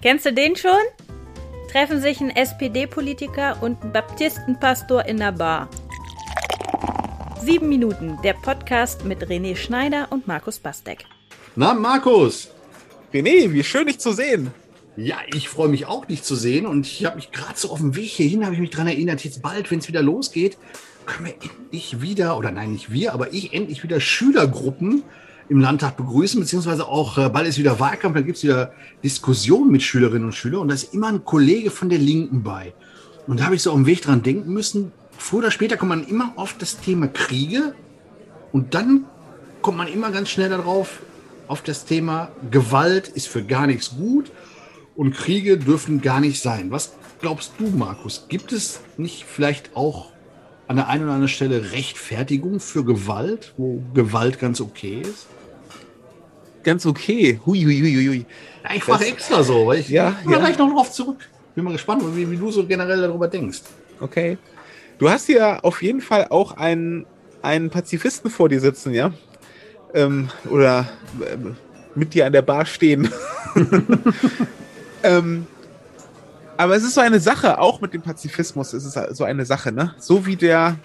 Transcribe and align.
Kennst 0.00 0.26
du 0.26 0.32
den 0.32 0.54
schon? 0.54 0.70
Treffen 1.72 2.00
sich 2.00 2.20
ein 2.20 2.30
SPD-Politiker 2.30 3.60
und 3.60 3.82
ein 3.82 3.92
Baptistenpastor 3.92 5.04
in 5.06 5.16
der 5.16 5.32
Bar. 5.32 5.68
Sieben 7.42 7.68
Minuten, 7.68 8.16
der 8.22 8.34
Podcast 8.34 9.04
mit 9.04 9.26
René 9.26 9.56
Schneider 9.56 10.06
und 10.10 10.28
Markus 10.28 10.60
Bastek. 10.60 11.04
Na, 11.56 11.74
Markus! 11.74 12.48
René, 13.12 13.52
wie 13.52 13.64
schön 13.64 13.88
dich 13.88 13.98
zu 13.98 14.12
sehen. 14.12 14.52
Ja, 14.96 15.16
ich 15.34 15.48
freue 15.48 15.66
mich 15.66 15.86
auch, 15.86 16.04
dich 16.04 16.22
zu 16.22 16.36
sehen. 16.36 16.66
Und 16.66 16.86
ich 16.86 17.04
habe 17.04 17.16
mich 17.16 17.32
gerade 17.32 17.58
so 17.58 17.70
auf 17.70 17.80
dem 17.80 17.96
Weg 17.96 18.10
hierhin, 18.10 18.44
habe 18.44 18.54
ich 18.54 18.60
mich 18.60 18.70
daran 18.70 18.86
erinnert, 18.86 19.24
jetzt 19.24 19.42
bald, 19.42 19.68
wenn 19.72 19.80
es 19.80 19.88
wieder 19.88 20.02
losgeht, 20.02 20.58
können 21.06 21.26
wir 21.26 21.34
endlich 21.42 22.00
wieder, 22.00 22.38
oder 22.38 22.52
nein, 22.52 22.74
nicht 22.74 22.92
wir, 22.92 23.14
aber 23.14 23.32
ich 23.32 23.52
endlich 23.52 23.82
wieder 23.82 24.00
Schülergruppen 24.00 25.02
im 25.48 25.60
Landtag 25.60 25.96
begrüßen, 25.96 26.40
beziehungsweise 26.40 26.86
auch 26.86 27.18
äh, 27.18 27.28
bald 27.28 27.48
ist 27.48 27.58
wieder 27.58 27.80
Wahlkampf, 27.80 28.14
dann 28.14 28.26
gibt 28.26 28.38
es 28.38 28.44
wieder 28.44 28.72
Diskussionen 29.02 29.70
mit 29.70 29.82
Schülerinnen 29.82 30.26
und 30.26 30.34
Schülern 30.34 30.60
und 30.60 30.68
da 30.68 30.74
ist 30.74 30.94
immer 30.94 31.08
ein 31.08 31.24
Kollege 31.24 31.70
von 31.70 31.88
der 31.88 31.98
Linken 31.98 32.42
bei. 32.42 32.74
Und 33.26 33.40
da 33.40 33.44
habe 33.44 33.54
ich 33.54 33.62
so 33.62 33.72
auf 33.72 33.86
Weg 33.86 34.02
dran 34.02 34.22
denken 34.22 34.52
müssen, 34.52 34.92
früher 35.16 35.40
oder 35.40 35.50
später 35.50 35.76
kommt 35.76 35.90
man 35.90 36.06
immer 36.06 36.32
auf 36.36 36.56
das 36.58 36.80
Thema 36.80 37.08
Kriege 37.08 37.74
und 38.52 38.74
dann 38.74 39.04
kommt 39.62 39.78
man 39.78 39.88
immer 39.88 40.10
ganz 40.10 40.28
schnell 40.28 40.50
darauf, 40.50 41.00
auf 41.46 41.62
das 41.62 41.86
Thema 41.86 42.30
Gewalt 42.50 43.08
ist 43.08 43.26
für 43.26 43.42
gar 43.42 43.66
nichts 43.66 43.96
gut 43.96 44.30
und 44.96 45.14
Kriege 45.14 45.56
dürfen 45.56 46.02
gar 46.02 46.20
nicht 46.20 46.42
sein. 46.42 46.70
Was 46.70 46.92
glaubst 47.20 47.52
du, 47.58 47.68
Markus? 47.68 48.26
Gibt 48.28 48.52
es 48.52 48.80
nicht 48.96 49.24
vielleicht 49.24 49.74
auch 49.74 50.12
an 50.66 50.76
der 50.76 50.88
einen 50.88 51.04
oder 51.04 51.14
anderen 51.14 51.28
Stelle 51.28 51.72
Rechtfertigung 51.72 52.60
für 52.60 52.84
Gewalt, 52.84 53.54
wo 53.56 53.82
Gewalt 53.94 54.38
ganz 54.38 54.60
okay 54.60 55.00
ist? 55.00 55.26
Ganz 56.62 56.86
okay. 56.86 57.40
Hui, 57.44 57.62
hui, 57.62 57.80
hui, 57.80 58.06
hui. 58.06 58.26
Ja, 58.64 58.74
ich 58.74 58.84
frage 58.84 59.06
extra 59.06 59.42
so, 59.42 59.66
weil 59.66 59.80
ich 59.80 59.88
ja, 59.88 60.16
komme 60.22 60.36
ja. 60.36 60.40
gleich 60.40 60.58
noch 60.58 60.72
drauf 60.72 60.92
zurück. 60.92 61.28
Bin 61.54 61.64
mal 61.64 61.72
gespannt, 61.72 62.02
wie, 62.14 62.30
wie 62.30 62.36
du 62.36 62.50
so 62.50 62.66
generell 62.66 63.00
darüber 63.00 63.28
denkst. 63.28 63.62
Okay. 64.00 64.38
Du 64.98 65.08
hast 65.08 65.28
ja 65.28 65.60
auf 65.60 65.82
jeden 65.82 66.00
Fall 66.00 66.26
auch 66.30 66.56
einen, 66.56 67.06
einen 67.42 67.70
Pazifisten 67.70 68.30
vor 68.30 68.48
dir 68.48 68.60
sitzen, 68.60 68.92
ja? 68.92 69.12
Ähm, 69.94 70.28
oder 70.50 70.88
ähm, 71.32 71.56
mit 71.94 72.14
dir 72.14 72.26
an 72.26 72.32
der 72.32 72.42
Bar 72.42 72.66
stehen. 72.66 73.10
ähm, 75.02 75.46
aber 76.56 76.74
es 76.74 76.82
ist 76.82 76.94
so 76.94 77.00
eine 77.00 77.20
Sache, 77.20 77.58
auch 77.58 77.80
mit 77.80 77.94
dem 77.94 78.02
Pazifismus 78.02 78.74
ist 78.74 78.84
es 78.84 79.16
so 79.16 79.24
eine 79.24 79.44
Sache, 79.44 79.70
ne? 79.72 79.94
So 79.98 80.26
wie 80.26 80.36
der, 80.36 80.76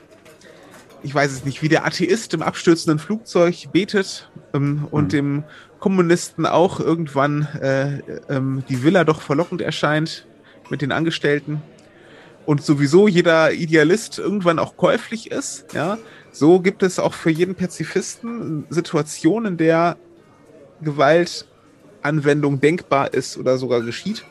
ich 1.03 1.13
weiß 1.13 1.31
es 1.31 1.45
nicht, 1.45 1.61
wie 1.61 1.69
der 1.69 1.85
Atheist 1.85 2.33
im 2.33 2.41
abstürzenden 2.41 2.97
Flugzeug 2.97 3.71
betet 3.71 4.31
ähm, 4.53 4.87
und 4.89 5.05
Mhm. 5.05 5.09
dem 5.09 5.43
Kommunisten 5.79 6.45
auch 6.45 6.79
irgendwann 6.79 7.47
äh, 7.61 7.99
ähm, 8.29 8.63
die 8.69 8.83
Villa 8.83 9.03
doch 9.03 9.21
verlockend 9.21 9.61
erscheint 9.61 10.25
mit 10.69 10.81
den 10.81 10.91
Angestellten 10.93 11.61
und 12.45 12.63
sowieso 12.63 13.07
jeder 13.07 13.53
Idealist 13.53 14.17
irgendwann 14.17 14.59
auch 14.59 14.77
käuflich 14.77 15.31
ist, 15.31 15.73
ja, 15.73 15.97
so 16.31 16.59
gibt 16.59 16.83
es 16.83 16.99
auch 16.99 17.13
für 17.13 17.29
jeden 17.29 17.55
Pazifisten 17.55 18.65
Situationen, 18.69 19.53
in 19.53 19.57
der 19.57 19.97
Gewaltanwendung 20.81 22.59
denkbar 22.59 23.13
ist 23.13 23.37
oder 23.37 23.57
sogar 23.57 23.81
geschieht. 23.81 24.25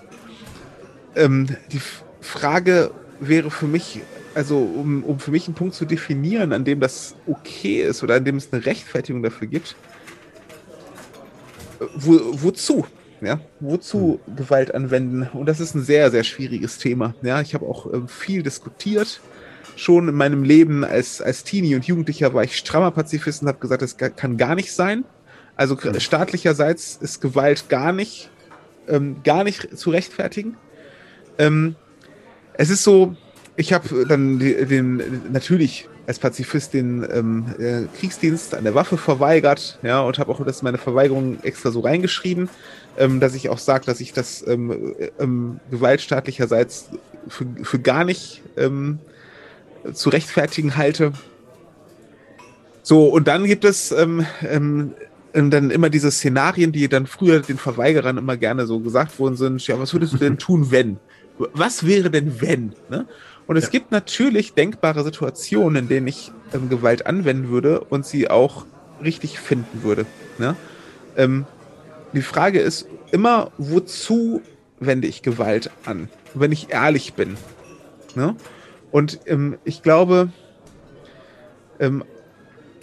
Ähm, 1.15 1.48
die 1.70 1.81
Frage 2.20 2.91
wäre 3.20 3.50
für 3.50 3.67
mich, 3.67 4.00
also 4.34 4.58
um, 4.58 5.05
um 5.05 5.19
für 5.19 5.30
mich 5.30 5.47
einen 5.47 5.55
Punkt 5.55 5.75
zu 5.75 5.84
definieren, 5.84 6.52
an 6.52 6.64
dem 6.64 6.80
das 6.80 7.14
okay 7.27 7.83
ist 7.83 8.02
oder 8.02 8.16
an 8.16 8.25
dem 8.25 8.36
es 8.36 8.52
eine 8.52 8.64
Rechtfertigung 8.64 9.22
dafür 9.22 9.48
gibt, 9.48 9.77
äh, 11.80 11.84
wo, 11.94 12.20
wozu? 12.42 12.86
Ja, 13.20 13.41
wozu 13.60 14.19
Gewalt 14.36 14.75
anwenden? 14.75 15.28
Und 15.33 15.47
das 15.47 15.60
ist 15.60 15.77
ein 15.77 15.83
sehr, 15.83 16.10
sehr 16.10 16.25
schwieriges 16.25 16.78
Thema. 16.78 17.14
Ja, 17.22 17.41
ich 17.41 17.55
habe 17.55 17.66
auch 17.66 17.92
ähm, 17.92 18.08
viel 18.08 18.42
diskutiert. 18.42 19.20
Schon 19.77 20.08
in 20.08 20.14
meinem 20.16 20.42
Leben 20.42 20.84
als, 20.84 21.22
als 21.22 21.44
Teenie 21.44 21.77
und 21.77 21.84
Jugendlicher 21.84 22.34
war 22.34 22.42
ich 22.42 22.56
strammer 22.56 22.91
Pazifist 22.91 23.43
und 23.43 23.49
habe 23.49 23.59
gesagt, 23.59 23.81
das 23.81 23.97
kann 23.97 24.37
gar 24.37 24.56
nicht 24.56 24.72
sein. 24.72 25.04
Also 25.54 25.76
Mhm. 25.76 26.00
staatlicherseits 26.00 26.99
ist 27.00 27.20
Gewalt 27.20 27.69
gar 27.69 27.93
nicht, 27.93 28.28
ähm, 28.88 29.22
gar 29.22 29.44
nicht 29.44 29.78
zu 29.78 29.91
rechtfertigen. 29.91 30.56
Ähm, 31.38 31.76
es 32.54 32.70
ist 32.70 32.82
so, 32.82 33.16
ich 33.56 33.72
habe 33.72 34.06
dann 34.06 34.38
die, 34.38 34.64
den 34.66 35.22
natürlich 35.30 35.88
als 36.06 36.18
Pazifist 36.18 36.74
den 36.74 37.06
ähm, 37.12 37.46
äh, 37.58 37.82
Kriegsdienst 37.98 38.54
an 38.54 38.64
der 38.64 38.74
Waffe 38.74 38.96
verweigert, 38.96 39.78
ja, 39.82 40.00
und 40.00 40.18
habe 40.18 40.32
auch 40.32 40.44
das 40.44 40.60
in 40.60 40.64
meine 40.64 40.78
Verweigerung 40.78 41.38
extra 41.42 41.70
so 41.70 41.80
reingeschrieben, 41.80 42.48
ähm, 42.98 43.20
dass 43.20 43.34
ich 43.34 43.48
auch 43.48 43.58
sage, 43.58 43.84
dass 43.86 44.00
ich 44.00 44.12
das 44.12 44.44
ähm, 44.46 44.94
äh, 44.98 45.10
ähm, 45.20 45.60
gewaltstaatlicherseits 45.70 46.90
für, 47.28 47.46
für 47.62 47.78
gar 47.78 48.04
nicht 48.04 48.42
ähm, 48.56 48.98
zu 49.92 50.10
rechtfertigen 50.10 50.76
halte. 50.76 51.12
So, 52.82 53.06
und 53.06 53.28
dann 53.28 53.44
gibt 53.44 53.64
es 53.64 53.92
ähm, 53.92 54.26
dann 55.32 55.70
immer 55.70 55.88
diese 55.88 56.10
Szenarien, 56.10 56.72
die 56.72 56.88
dann 56.88 57.06
früher 57.06 57.40
den 57.40 57.58
Verweigerern 57.58 58.19
immer 58.19 58.36
gerne 58.36 58.66
so 58.66 58.80
gesagt 58.80 59.19
worden 59.20 59.36
sind, 59.36 59.64
ja, 59.66 59.78
was 59.78 59.92
würdest 59.92 60.14
du 60.14 60.19
denn 60.19 60.38
tun, 60.38 60.70
wenn? 60.70 60.98
Was 61.53 61.86
wäre 61.86 62.10
denn, 62.10 62.41
wenn? 62.41 62.75
Ne? 62.88 63.06
Und 63.47 63.56
es 63.56 63.64
Ja. 63.64 63.70
gibt 63.70 63.91
natürlich 63.91 64.54
denkbare 64.54 65.03
Situationen, 65.04 65.84
in 65.84 65.88
denen 65.88 66.06
ich 66.06 66.30
ähm, 66.54 66.69
Gewalt 66.69 67.06
anwenden 67.06 67.48
würde 67.48 67.80
und 67.80 68.06
sie 68.06 68.30
auch 68.30 68.66
richtig 69.03 69.38
finden 69.38 69.82
würde. 69.82 70.06
Ne? 70.38 70.56
Ähm, 71.16 71.47
die 72.12 72.22
Frage 72.22 72.60
ist 72.60 72.86
immer, 73.10 73.50
wozu 73.58 74.42
wende 74.78 75.08
ich 75.08 75.22
Gewalt 75.22 75.70
an, 75.86 76.08
wenn 76.34 76.52
ich 76.52 76.70
ehrlich 76.70 77.14
bin? 77.14 77.36
Ne? 78.14 78.36
Und 78.91 79.20
ähm, 79.26 79.56
ich 79.64 79.82
glaube, 79.82 80.28
ähm, 81.81 82.04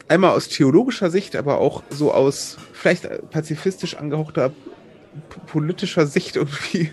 einmal 0.08 0.32
aus 0.32 0.50
theologischer 0.50 1.10
Sicht, 1.10 1.36
aber 1.36 1.60
auch 1.60 1.84
so 1.90 2.12
aus 2.14 2.58
vielleicht 2.74 3.08
pazifistisch 3.32 3.96
angehauchter 3.96 4.52
politischer 5.48 6.06
Sicht 6.06 6.36
irgendwie, 6.36 6.92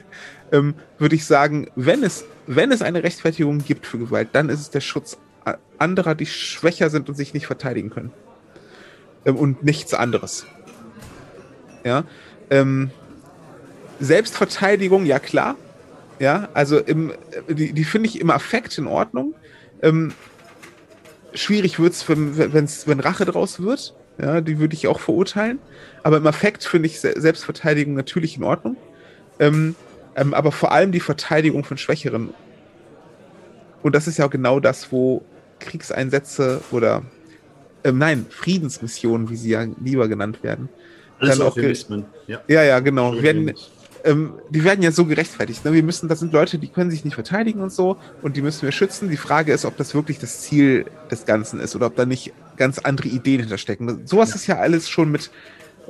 ähm, 0.53 0.75
würde 0.99 1.17
ich 1.17 1.25
sagen, 1.25 1.71
wenn 1.77 2.03
es, 2.03 2.25
wenn 2.47 2.73
es 2.73 2.83
eine 2.83 3.03
Rechtfertigung 3.03 3.59
gibt 3.59 3.87
für 3.87 3.99
Gewalt, 3.99 4.29
dann 4.33 4.49
ist 4.49 4.61
es 4.61 4.71
der 4.71 4.81
Schutz 4.81 5.19
anderer, 5.79 6.15
die 6.15 6.27
schwächer 6.27 6.91
sind 6.91 7.09
und 7.09 7.15
sich 7.15 7.35
nicht 7.35 7.47
verteidigen 7.47 7.91
können. 7.91 8.13
Ähm, 9.25 9.37
und 9.37 9.63
nichts 9.63 9.95
anderes. 9.95 10.47
Ja. 11.85 12.05
Ähm, 12.51 12.91
Selbstverteidigung, 14.01 15.07
ja 15.07 15.19
klar. 15.19 15.57
Ja, 16.19 16.49
also 16.55 16.79
im, 16.79 17.13
die, 17.49 17.73
die 17.73 17.85
finde 17.85 18.09
ich 18.09 18.21
im 18.21 18.31
Affekt 18.31 18.79
in 18.79 18.87
Ordnung. 18.87 19.35
Ähm, 19.83 20.15
schwierig 21.35 21.79
wird's, 21.79 22.09
wenn, 22.09 22.53
wenn's, 22.53 22.89
wenn 22.89 23.01
Rache 23.01 23.27
draus 23.27 23.61
wird. 23.61 23.95
Ja, 24.19 24.41
die 24.41 24.59
würde 24.59 24.75
ich 24.75 24.89
auch 24.89 24.99
verurteilen. 24.99 25.59
Aber 26.03 26.17
im 26.17 26.27
Affekt 26.27 26.65
finde 26.65 26.87
ich 26.87 27.01
Se 27.01 27.15
Selbstverteidigung 27.21 27.95
natürlich 27.95 28.39
in 28.39 28.45
Ordnung. 28.45 28.77
Ähm, 29.39 29.75
ähm, 30.17 30.35
aber 30.35 30.51
vor 30.51 30.73
allem 30.73 30.93
die 30.93 31.01
Verteidigung 31.01 31.63
von 31.65 31.77
Schwächeren. 31.77 32.31
Und 33.83 33.95
das 33.95 34.09
ist 34.09 34.17
ja 34.17 34.27
auch 34.27 34.31
genau 34.31 34.59
das, 34.59 34.91
wo 34.91 35.23
Kriegseinsätze 35.61 36.63
oder 36.73 37.03
ähm, 37.85 37.99
nein, 37.99 38.27
Friedensmissionen, 38.29 39.29
wie 39.31 39.37
sie 39.37 39.51
ja 39.51 39.67
lieber 39.83 40.09
genannt 40.09 40.43
werden. 40.43 40.69
Alles 41.19 41.39
Dann 41.39 41.47
auch. 41.47 41.57
Ja. 42.27 42.41
Ja, 42.49 42.63
ja, 42.65 42.81
genau. 42.81 43.23
Werden, 43.23 43.55
ähm, 44.05 44.35
die 44.51 44.65
werden 44.65 44.83
ja 44.83 44.91
so 44.91 45.05
gerechtfertigt. 45.05 45.65
Ne? 45.65 45.73
Wir 45.73 45.83
müssen, 45.83 46.09
das 46.09 46.21
sind 46.21 46.33
Leute, 46.33 46.59
die 46.59 46.69
können 46.69 46.91
sich 46.91 47.05
nicht 47.05 47.15
verteidigen 47.15 47.61
und 47.61 47.73
so, 47.73 47.97
und 48.23 48.37
die 48.37 48.43
müssen 48.43 48.63
wir 48.63 48.73
schützen. 48.73 49.09
Die 49.09 49.17
Frage 49.17 49.53
ist, 49.53 49.65
ob 49.65 49.77
das 49.77 49.95
wirklich 49.95 50.19
das 50.19 50.41
Ziel 50.41 50.87
des 51.11 51.25
Ganzen 51.27 51.61
ist 51.61 51.77
oder 51.77 51.87
ob 51.87 51.97
da 51.97 52.07
nicht 52.07 52.33
ganz 52.57 52.79
andere 52.79 53.09
Ideen 53.09 53.41
hinterstecken. 53.41 54.07
Sowas 54.07 54.31
Ja. 54.31 54.35
ist 54.35 54.47
ja 54.47 54.57
alles 54.59 54.89
schon 54.89 55.11
mit 55.11 55.31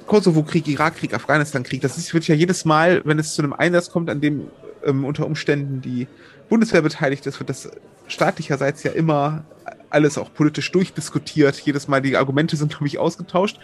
Kosovo-Krieg, 0.06 0.68
Irakkrieg, 0.68 1.14
Afghanistan-Krieg. 1.14 1.80
Das 1.80 1.96
ist, 1.96 2.12
wird 2.12 2.28
ja 2.28 2.34
jedes 2.34 2.64
Mal, 2.64 3.02
wenn 3.04 3.18
es 3.18 3.34
zu 3.34 3.42
einem 3.42 3.52
Einsatz 3.52 3.90
kommt, 3.90 4.10
an 4.10 4.20
dem 4.20 4.48
ähm, 4.84 5.04
unter 5.04 5.26
Umständen 5.26 5.80
die 5.80 6.06
Bundeswehr 6.48 6.82
beteiligt 6.82 7.26
ist, 7.26 7.40
wird 7.40 7.50
das 7.50 7.70
staatlicherseits 8.06 8.82
ja 8.84 8.92
immer 8.92 9.44
alles 9.90 10.18
auch 10.18 10.32
politisch 10.32 10.70
durchdiskutiert. 10.72 11.58
Jedes 11.60 11.88
Mal 11.88 12.02
die 12.02 12.16
Argumente 12.16 12.56
sind, 12.56 12.70
glaube 12.70 12.86
ich, 12.86 12.98
ausgetauscht. 12.98 13.58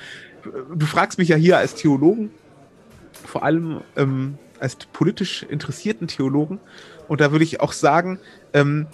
Du 0.75 0.87
fragst 0.87 1.19
mich 1.19 1.29
ja 1.29 1.37
hier 1.37 1.59
als 1.59 1.75
Theologen, 1.75 2.31
vor 3.13 3.45
allem 3.45 3.83
ähm, 3.97 4.39
als 4.59 4.77
politisch 4.77 5.45
interessierten 5.45 6.09
Theologen. 6.09 6.61
Und 7.09 7.21
da 7.21 7.33
würde 7.33 7.45
ich 7.45 7.61
auch 7.61 7.73
sagen, 7.73 8.19
ähm, 8.53 8.87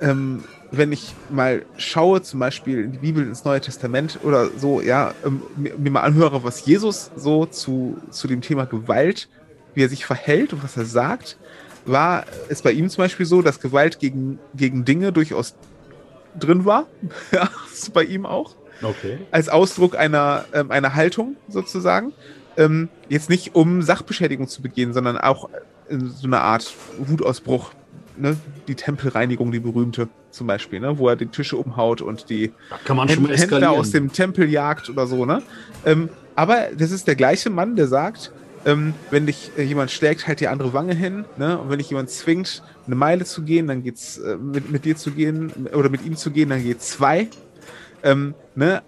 ähm, 0.00 0.44
wenn 0.70 0.92
ich 0.92 1.14
mal 1.30 1.64
schaue, 1.76 2.22
zum 2.22 2.40
Beispiel 2.40 2.84
in 2.84 2.92
die 2.92 2.98
Bibel, 2.98 3.26
ins 3.26 3.44
Neue 3.44 3.60
Testament 3.60 4.20
oder 4.22 4.48
so, 4.56 4.80
ja, 4.80 5.14
ähm, 5.24 5.42
mir, 5.56 5.76
mir 5.76 5.90
mal 5.90 6.00
anhöre, 6.00 6.44
was 6.44 6.64
Jesus 6.64 7.10
so 7.16 7.46
zu, 7.46 7.98
zu 8.10 8.26
dem 8.26 8.40
Thema 8.40 8.64
Gewalt, 8.64 9.28
wie 9.74 9.82
er 9.82 9.88
sich 9.88 10.06
verhält 10.06 10.52
und 10.52 10.64
was 10.64 10.76
er 10.76 10.84
sagt, 10.84 11.36
war 11.84 12.24
es 12.48 12.62
bei 12.62 12.72
ihm 12.72 12.88
zum 12.88 13.04
Beispiel 13.04 13.26
so, 13.26 13.42
dass 13.42 13.60
Gewalt 13.60 13.98
gegen, 13.98 14.38
gegen 14.54 14.84
Dinge 14.84 15.12
durchaus 15.12 15.54
drin 16.38 16.64
war. 16.64 16.86
ja, 17.32 17.48
bei 17.92 18.04
ihm 18.04 18.26
auch 18.26 18.54
Okay. 18.82 19.18
als 19.30 19.48
Ausdruck 19.48 19.96
einer, 19.96 20.44
ähm, 20.52 20.70
einer 20.70 20.94
Haltung 20.94 21.36
sozusagen. 21.48 22.12
Ähm, 22.56 22.88
jetzt 23.08 23.30
nicht 23.30 23.54
um 23.54 23.82
Sachbeschädigung 23.82 24.48
zu 24.48 24.60
begehen, 24.60 24.92
sondern 24.92 25.18
auch 25.18 25.48
so 25.88 26.26
eine 26.26 26.40
Art 26.40 26.74
Wutausbruch, 26.98 27.72
ne? 28.16 28.36
die 28.68 28.74
Tempelreinigung, 28.74 29.52
die 29.52 29.60
berühmte 29.60 30.08
zum 30.30 30.46
Beispiel, 30.46 30.80
ne? 30.80 30.98
wo 30.98 31.08
er 31.08 31.16
die 31.16 31.26
Tische 31.26 31.56
umhaut 31.56 32.00
und 32.00 32.30
die 32.30 32.52
Händ 32.86 33.28
Händler 33.28 33.70
aus 33.70 33.90
dem 33.90 34.12
Tempel 34.12 34.48
jagt 34.48 34.88
oder 34.88 35.06
so. 35.06 35.26
Ne? 35.26 35.42
Ähm, 35.84 36.08
aber 36.34 36.68
das 36.76 36.90
ist 36.90 37.06
der 37.06 37.14
gleiche 37.14 37.50
Mann, 37.50 37.76
der 37.76 37.88
sagt, 37.88 38.32
ähm, 38.64 38.94
wenn 39.10 39.26
dich 39.26 39.50
äh, 39.56 39.62
jemand 39.62 39.90
schlägt, 39.90 40.26
halt 40.26 40.40
die 40.40 40.48
andere 40.48 40.72
Wange 40.72 40.94
hin. 40.94 41.24
Ne? 41.36 41.58
Und 41.58 41.70
wenn 41.70 41.78
dich 41.78 41.90
jemand 41.90 42.10
zwingt, 42.10 42.62
eine 42.86 42.94
Meile 42.94 43.24
zu 43.24 43.42
gehen, 43.42 43.66
dann 43.66 43.82
geht's 43.82 44.18
äh, 44.18 44.36
mit, 44.36 44.70
mit 44.70 44.84
dir 44.84 44.96
zu 44.96 45.10
gehen 45.10 45.52
oder 45.74 45.88
mit 45.88 46.04
ihm 46.04 46.16
zu 46.16 46.30
gehen, 46.30 46.48
dann 46.48 46.62
geht's 46.62 46.90
zwei. 46.90 47.28
Ähm, 48.02 48.34
ne? 48.54 48.82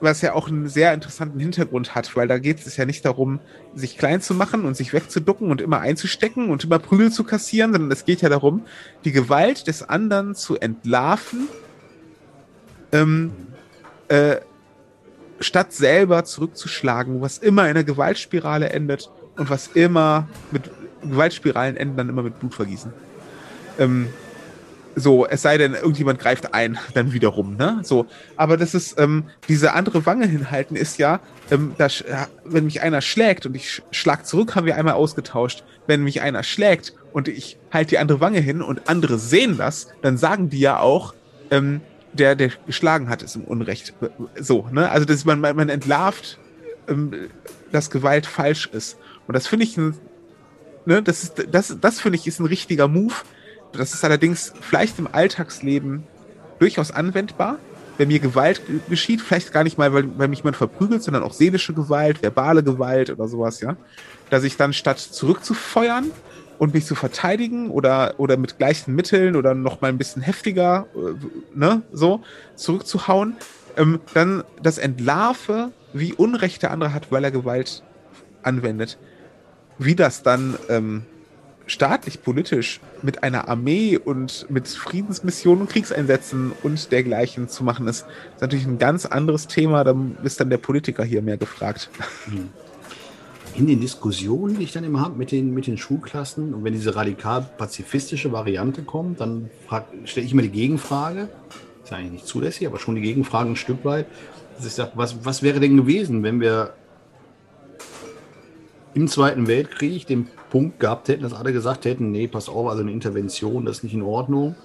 Was 0.00 0.20
ja 0.20 0.34
auch 0.34 0.48
einen 0.48 0.68
sehr 0.68 0.92
interessanten 0.92 1.40
Hintergrund 1.40 1.94
hat, 1.94 2.14
weil 2.16 2.28
da 2.28 2.38
geht 2.38 2.66
es 2.66 2.76
ja 2.76 2.84
nicht 2.84 3.04
darum, 3.04 3.40
sich 3.74 3.96
klein 3.96 4.20
zu 4.20 4.34
machen 4.34 4.64
und 4.64 4.76
sich 4.76 4.92
wegzuducken 4.92 5.50
und 5.50 5.62
immer 5.62 5.80
einzustecken 5.80 6.50
und 6.50 6.64
immer 6.64 6.78
Prügel 6.78 7.10
zu 7.10 7.24
kassieren, 7.24 7.72
sondern 7.72 7.90
es 7.90 8.04
geht 8.04 8.20
ja 8.20 8.28
darum, 8.28 8.62
die 9.04 9.12
Gewalt 9.12 9.66
des 9.66 9.82
anderen 9.82 10.34
zu 10.34 10.56
entlarven, 10.56 11.48
ähm, 12.92 13.32
äh, 14.08 14.36
statt 15.40 15.72
selber 15.72 16.24
zurückzuschlagen, 16.24 17.22
was 17.22 17.38
immer 17.38 17.64
in 17.64 17.70
einer 17.70 17.84
Gewaltspirale 17.84 18.68
endet 18.70 19.10
und 19.36 19.48
was 19.48 19.68
immer 19.68 20.28
mit 20.50 20.70
Gewaltspiralen 21.02 21.76
enden 21.76 21.96
dann 21.96 22.08
immer 22.08 22.22
mit 22.22 22.38
Blutvergießen. 22.38 22.92
Ähm, 23.78 24.08
so, 24.98 25.26
es 25.26 25.42
sei 25.42 25.58
denn, 25.58 25.74
irgendjemand 25.74 26.18
greift 26.18 26.54
ein, 26.54 26.78
dann 26.94 27.12
wiederum, 27.12 27.56
ne? 27.56 27.80
So, 27.82 28.06
aber 28.36 28.56
das 28.56 28.74
ist, 28.74 28.98
ähm, 28.98 29.24
diese 29.46 29.74
andere 29.74 30.06
Wange 30.06 30.26
hinhalten 30.26 30.74
ist 30.74 30.98
ja, 30.98 31.20
ähm, 31.50 31.74
da, 31.76 31.88
wenn 32.44 32.64
mich 32.64 32.80
einer 32.80 33.02
schlägt 33.02 33.44
und 33.44 33.54
ich 33.54 33.82
schlag 33.90 34.26
zurück, 34.26 34.56
haben 34.56 34.64
wir 34.64 34.76
einmal 34.76 34.94
ausgetauscht. 34.94 35.64
Wenn 35.86 36.02
mich 36.02 36.22
einer 36.22 36.42
schlägt 36.42 36.94
und 37.12 37.28
ich 37.28 37.58
halte 37.70 37.90
die 37.90 37.98
andere 37.98 38.20
Wange 38.20 38.40
hin 38.40 38.62
und 38.62 38.88
andere 38.88 39.18
sehen 39.18 39.58
das, 39.58 39.88
dann 40.00 40.16
sagen 40.16 40.48
die 40.48 40.60
ja 40.60 40.80
auch, 40.80 41.14
ähm, 41.50 41.82
der, 42.14 42.34
der 42.34 42.50
geschlagen 42.66 43.10
hat, 43.10 43.22
ist 43.22 43.36
im 43.36 43.44
Unrecht. 43.44 43.92
So, 44.40 44.66
ne? 44.72 44.90
Also 44.90 45.04
das, 45.04 45.26
man, 45.26 45.40
man 45.40 45.68
entlarvt, 45.68 46.38
ähm, 46.88 47.12
dass 47.70 47.90
Gewalt 47.90 48.24
falsch 48.24 48.66
ist. 48.72 48.96
Und 49.26 49.34
das 49.34 49.46
finde 49.46 49.66
ich, 49.66 49.76
ne, 49.76 51.02
das 51.02 51.22
ist, 51.22 51.46
das, 51.50 51.76
das 51.78 52.00
finde 52.00 52.16
ich 52.16 52.26
ist 52.26 52.40
ein 52.40 52.46
richtiger 52.46 52.88
Move, 52.88 53.14
das 53.72 53.94
ist 53.94 54.04
allerdings 54.04 54.52
vielleicht 54.60 54.98
im 54.98 55.08
Alltagsleben 55.10 56.04
durchaus 56.58 56.90
anwendbar. 56.90 57.58
Wenn 57.98 58.08
mir 58.08 58.18
Gewalt 58.18 58.60
geschieht, 58.88 59.22
vielleicht 59.22 59.52
gar 59.52 59.64
nicht 59.64 59.78
mal, 59.78 59.92
weil, 59.94 60.18
weil 60.18 60.28
mich 60.28 60.40
jemand 60.40 60.56
verprügelt, 60.56 61.02
sondern 61.02 61.22
auch 61.22 61.32
seelische 61.32 61.72
Gewalt, 61.72 62.22
verbale 62.22 62.62
Gewalt 62.62 63.10
oder 63.10 63.26
sowas, 63.26 63.60
ja. 63.60 63.76
Dass 64.28 64.44
ich 64.44 64.56
dann 64.56 64.74
statt 64.74 64.98
zurückzufeuern 64.98 66.10
und 66.58 66.74
mich 66.74 66.84
zu 66.84 66.94
verteidigen 66.94 67.70
oder, 67.70 68.14
oder 68.18 68.36
mit 68.36 68.58
gleichen 68.58 68.94
Mitteln 68.94 69.34
oder 69.36 69.54
noch 69.54 69.80
mal 69.80 69.88
ein 69.88 69.98
bisschen 69.98 70.22
heftiger, 70.22 70.86
äh, 70.94 71.58
ne, 71.58 71.82
so, 71.92 72.20
zurückzuhauen, 72.54 73.36
ähm, 73.76 74.00
dann 74.14 74.44
das 74.62 74.78
entlarve, 74.78 75.72
wie 75.92 76.12
Unrecht 76.12 76.62
der 76.62 76.72
andere 76.72 76.92
hat, 76.92 77.10
weil 77.10 77.24
er 77.24 77.30
Gewalt 77.30 77.82
anwendet. 78.42 78.98
Wie 79.78 79.94
das 79.94 80.22
dann 80.22 80.56
ähm, 80.68 81.04
staatlich, 81.66 82.22
politisch 82.22 82.80
mit 83.02 83.22
einer 83.22 83.48
Armee 83.48 83.98
und 83.98 84.46
mit 84.50 84.68
Friedensmissionen 84.68 85.62
und 85.62 85.70
Kriegseinsätzen 85.70 86.52
und 86.62 86.92
dergleichen 86.92 87.48
zu 87.48 87.64
machen, 87.64 87.88
ist, 87.88 88.06
ist 88.34 88.40
natürlich 88.40 88.66
ein 88.66 88.78
ganz 88.78 89.06
anderes 89.06 89.46
Thema. 89.46 89.84
Da 89.84 89.94
ist 90.22 90.40
dann 90.40 90.50
der 90.50 90.58
Politiker 90.58 91.04
hier 91.04 91.22
mehr 91.22 91.36
gefragt. 91.36 91.90
Hm. 92.26 92.50
In 93.54 93.66
den 93.66 93.80
Diskussionen, 93.80 94.58
die 94.58 94.64
ich 94.64 94.72
dann 94.72 94.84
immer 94.84 95.00
habe 95.00 95.16
mit 95.16 95.32
den, 95.32 95.54
mit 95.54 95.66
den 95.66 95.78
Schulklassen, 95.78 96.52
und 96.52 96.62
wenn 96.62 96.74
diese 96.74 96.94
radikal 96.94 97.48
pazifistische 97.56 98.30
Variante 98.30 98.82
kommt, 98.82 99.20
dann 99.20 99.50
stelle 100.04 100.26
ich 100.26 100.34
mir 100.34 100.42
die 100.42 100.50
Gegenfrage, 100.50 101.30
ist 101.82 101.92
eigentlich 101.92 102.12
nicht 102.12 102.26
zulässig, 102.26 102.66
aber 102.66 102.78
schon 102.78 102.96
die 102.96 103.00
Gegenfrage 103.00 103.48
ein 103.48 103.56
Stück 103.56 103.84
weit, 103.84 104.06
dass 104.56 104.66
ich 104.66 104.74
sage, 104.74 104.92
was, 104.94 105.24
was 105.24 105.42
wäre 105.42 105.60
denn 105.60 105.76
gewesen, 105.76 106.22
wenn 106.22 106.40
wir 106.40 106.74
im 108.96 109.08
Zweiten 109.08 109.46
Weltkrieg 109.46 110.06
den 110.06 110.26
Punkt 110.50 110.80
gehabt 110.80 111.08
hätten, 111.08 111.22
dass 111.22 111.34
alle 111.34 111.52
gesagt 111.52 111.84
hätten, 111.84 112.10
nee, 112.12 112.28
pass 112.28 112.48
auf, 112.48 112.66
also 112.66 112.80
eine 112.80 112.90
Intervention, 112.90 113.66
das 113.66 113.78
ist 113.78 113.82
nicht 113.84 113.92
in 113.92 114.02
Ordnung. 114.02 114.56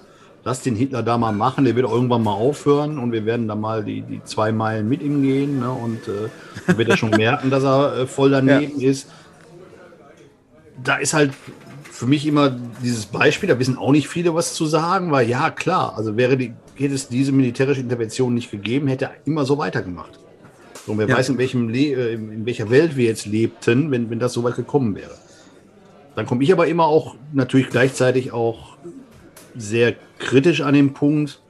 Lass 0.42 0.62
den 0.62 0.74
Hitler 0.74 1.02
da 1.02 1.18
mal 1.18 1.32
machen, 1.32 1.66
der 1.66 1.76
wird 1.76 1.86
irgendwann 1.86 2.22
mal 2.22 2.32
aufhören 2.32 2.98
und 2.98 3.12
wir 3.12 3.26
werden 3.26 3.46
da 3.46 3.54
mal 3.54 3.84
die, 3.84 4.00
die 4.00 4.24
zwei 4.24 4.50
Meilen 4.50 4.88
mit 4.88 5.02
ihm 5.02 5.22
gehen 5.22 5.60
ne, 5.60 5.70
und 5.70 6.08
äh, 6.08 6.30
dann 6.66 6.78
wird 6.78 6.88
er 6.88 6.96
schon 6.96 7.10
merken, 7.10 7.50
dass 7.50 7.62
er 7.62 7.94
äh, 7.94 8.06
voll 8.06 8.30
daneben 8.30 8.80
ja. 8.80 8.90
ist. 8.90 9.08
Da 10.82 10.96
ist 10.96 11.12
halt 11.12 11.32
für 11.82 12.06
mich 12.06 12.26
immer 12.26 12.56
dieses 12.82 13.04
Beispiel, 13.04 13.50
da 13.50 13.58
wissen 13.58 13.76
auch 13.76 13.92
nicht 13.92 14.08
viele 14.08 14.34
was 14.34 14.54
zu 14.54 14.64
sagen, 14.64 15.12
weil 15.12 15.28
ja, 15.28 15.50
klar, 15.50 15.92
also 15.94 16.16
wäre 16.16 16.38
die, 16.38 16.54
hätte 16.74 16.94
es 16.94 17.06
diese 17.08 17.32
militärische 17.32 17.82
Intervention 17.82 18.32
nicht 18.32 18.50
gegeben, 18.50 18.88
hätte 18.88 19.04
er 19.04 19.12
immer 19.26 19.44
so 19.44 19.58
weitergemacht. 19.58 20.21
Und 20.86 20.98
wer 20.98 21.08
ja. 21.08 21.16
weiß, 21.16 21.28
in, 21.30 21.38
welchem 21.38 21.68
Le 21.68 21.92
äh, 21.92 22.14
in 22.14 22.44
welcher 22.44 22.70
Welt 22.70 22.96
wir 22.96 23.06
jetzt 23.06 23.26
lebten, 23.26 23.90
wenn, 23.90 24.10
wenn 24.10 24.18
das 24.18 24.32
so 24.32 24.42
weit 24.42 24.56
gekommen 24.56 24.94
wäre. 24.94 25.14
Dann 26.14 26.26
komme 26.26 26.42
ich 26.42 26.52
aber 26.52 26.66
immer 26.66 26.86
auch 26.86 27.14
natürlich 27.32 27.70
gleichzeitig 27.70 28.32
auch 28.32 28.76
sehr 29.56 29.94
kritisch 30.18 30.60
an 30.60 30.74
den 30.74 30.92
Punkt, 30.92 31.40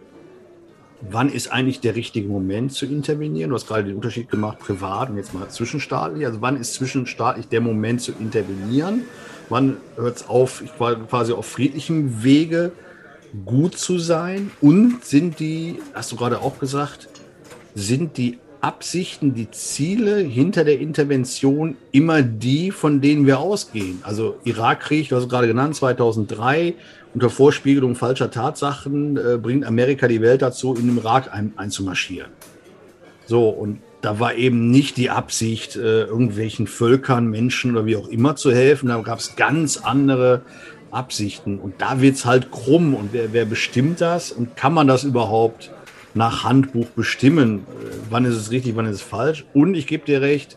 wann 1.01 1.29
ist 1.29 1.53
eigentlich 1.53 1.81
der 1.81 1.97
richtige 1.97 2.29
Moment 2.29 2.73
zu 2.73 2.87
intervenieren? 2.87 3.51
Du 3.51 3.57
hast 3.57 3.67
gerade 3.67 3.85
den 3.85 3.97
Unterschied 3.97 4.31
gemacht, 4.31 4.59
privat 4.59 5.11
und 5.11 5.17
jetzt 5.17 5.35
mal 5.35 5.49
zwischenstaatlich. 5.49 6.25
Also 6.27 6.41
wann 6.41 6.57
ist 6.57 6.75
zwischenstaatlich 6.75 7.49
der 7.49 7.61
Moment 7.61 8.01
zu 8.01 8.13
intervenieren? 8.13 9.03
Wann 9.49 9.79
hört 9.97 10.17
es 10.17 10.29
auf, 10.29 10.63
quasi 10.79 11.33
auf 11.33 11.47
friedlichem 11.47 12.23
Wege 12.23 12.73
gut 13.45 13.77
zu 13.77 13.99
sein? 13.99 14.51
Und 14.61 15.05
sind 15.05 15.41
die, 15.41 15.81
hast 15.93 16.13
du 16.13 16.17
gerade 16.17 16.41
auch 16.41 16.59
gesagt, 16.59 17.09
sind 17.75 18.17
die 18.17 18.39
Absichten, 18.63 19.35
die 19.35 19.51
Ziele 19.51 20.19
hinter 20.19 20.63
der 20.63 20.79
Intervention 20.79 21.77
immer 21.91 22.23
die, 22.23 22.71
von 22.71 23.01
denen 23.01 23.27
wir 23.27 23.41
ausgehen. 23.41 23.99
Also 24.05 24.37
Irakkrieg, 24.45 25.09
du 25.09 25.17
hast 25.17 25.25
es 25.25 25.29
gerade 25.29 25.49
genannt, 25.49 25.75
2003, 25.75 26.75
unter 27.13 27.29
Vorspiegelung 27.29 27.97
falscher 27.97 28.31
Tatsachen 28.31 29.17
äh, 29.17 29.37
bringt 29.37 29.65
Amerika 29.67 30.07
die 30.07 30.21
Welt 30.21 30.43
dazu, 30.43 30.75
in 30.75 30.87
den 30.87 30.99
Irak 30.99 31.35
ein, 31.35 31.53
einzumarschieren. 31.57 32.31
So, 33.27 33.49
und 33.49 33.81
da 34.01 34.21
war 34.21 34.37
eben 34.37 34.71
nicht 34.71 34.97
die 34.97 35.11
Absicht, 35.11 35.75
äh, 35.75 36.05
irgendwelchen 36.05 36.69
Völkern, 36.69 37.27
Menschen 37.27 37.73
oder 37.73 37.85
wie 37.85 37.97
auch 37.97 38.09
immer 38.09 38.37
zu 38.37 38.53
helfen. 38.53 38.91
Da 38.91 39.01
gab 39.01 39.19
es 39.19 39.35
ganz 39.35 39.77
andere 39.77 40.43
Absichten. 40.93 41.59
Und 41.59 41.75
da 41.83 42.01
wird 42.01 42.15
es 42.15 42.27
halt 42.27 42.53
krumm. 42.53 42.95
Und 42.95 43.13
wer, 43.13 43.33
wer 43.33 43.45
bestimmt 43.45 44.01
das? 44.01 44.31
Und 44.31 44.57
kann 44.57 44.73
man 44.73 44.87
das 44.87 45.03
überhaupt 45.03 45.73
nach 46.15 46.45
Handbuch 46.45 46.87
bestimmen, 46.87 47.61
äh, 47.61 47.95
wann 48.11 48.25
ist 48.25 48.37
es 48.37 48.51
richtig, 48.51 48.77
wann 48.77 48.87
ist 48.87 48.97
es 48.97 49.03
falsch. 49.03 49.45
Und 49.55 49.75
ich 49.75 49.87
gebe 49.87 50.05
dir 50.05 50.21
recht, 50.21 50.57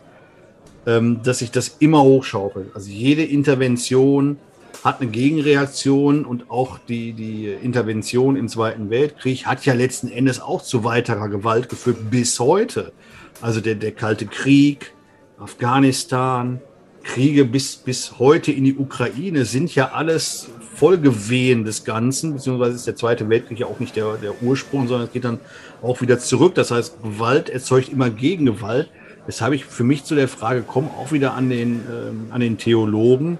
ähm, 0.86 1.20
dass 1.22 1.38
sich 1.40 1.50
das 1.50 1.76
immer 1.80 2.02
hochschaukelt. 2.02 2.70
Also 2.74 2.90
jede 2.90 3.24
Intervention 3.24 4.38
hat 4.84 5.00
eine 5.00 5.10
Gegenreaktion 5.10 6.24
und 6.24 6.50
auch 6.50 6.78
die, 6.78 7.12
die 7.12 7.46
Intervention 7.46 8.36
im 8.36 8.48
Zweiten 8.48 8.90
Weltkrieg 8.90 9.46
hat 9.46 9.64
ja 9.64 9.74
letzten 9.74 10.08
Endes 10.08 10.40
auch 10.40 10.62
zu 10.62 10.84
weiterer 10.84 11.28
Gewalt 11.28 11.68
geführt 11.68 12.10
bis 12.10 12.38
heute. 12.38 12.92
Also 13.40 13.60
der, 13.60 13.74
der 13.74 13.92
Kalte 13.92 14.26
Krieg, 14.26 14.92
Afghanistan, 15.38 16.60
Kriege 17.02 17.44
bis, 17.44 17.76
bis 17.76 18.18
heute 18.18 18.52
in 18.52 18.64
die 18.64 18.76
Ukraine 18.76 19.44
sind 19.44 19.74
ja 19.74 19.92
alles 19.92 20.48
Folgewehen 20.76 21.64
des 21.64 21.84
Ganzen, 21.84 22.34
beziehungsweise 22.34 22.76
ist 22.76 22.86
der 22.86 22.96
Zweite 22.96 23.28
Weltkrieg 23.28 23.58
ja 23.60 23.66
auch 23.66 23.80
nicht 23.80 23.96
der, 23.96 24.16
der 24.16 24.42
Ursprung, 24.42 24.88
sondern 24.88 25.06
es 25.06 25.12
geht 25.12 25.24
dann 25.24 25.40
auch 25.82 26.00
wieder 26.00 26.18
zurück. 26.18 26.54
Das 26.54 26.70
heißt, 26.70 27.02
Gewalt 27.02 27.48
erzeugt 27.48 27.88
immer 27.88 28.10
Gegengewalt. 28.10 28.90
Weshalb 29.26 29.54
ich 29.54 29.64
für 29.64 29.84
mich 29.84 30.04
zu 30.04 30.14
der 30.14 30.28
Frage 30.28 30.62
komme, 30.62 30.90
auch 30.98 31.12
wieder 31.12 31.34
an 31.34 31.50
den, 31.50 31.80
ähm, 31.90 32.26
an 32.30 32.40
den 32.40 32.58
Theologen, 32.58 33.38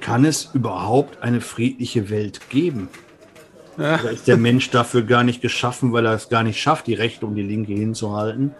kann 0.00 0.24
es 0.24 0.50
überhaupt 0.52 1.22
eine 1.22 1.40
friedliche 1.40 2.10
Welt 2.10 2.50
geben? 2.50 2.88
Ja. 3.78 4.00
Oder 4.00 4.10
ist 4.10 4.28
der 4.28 4.36
Mensch 4.36 4.70
dafür 4.70 5.02
gar 5.02 5.24
nicht 5.24 5.40
geschaffen, 5.40 5.92
weil 5.92 6.04
er 6.04 6.12
es 6.12 6.28
gar 6.28 6.42
nicht 6.42 6.60
schafft, 6.60 6.86
die 6.86 6.94
rechte 6.94 7.26
und 7.26 7.34
die 7.34 7.42
linke 7.42 7.72
hinzuhalten? 7.72 8.54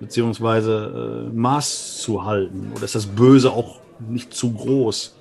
beziehungsweise 0.00 1.28
äh, 1.28 1.36
Maß 1.36 1.98
zu 1.98 2.24
halten? 2.24 2.72
Oder 2.74 2.84
ist 2.84 2.94
das 2.94 3.06
Böse 3.06 3.50
auch 3.50 3.80
nicht 3.98 4.32
zu 4.32 4.52
groß 4.52 5.17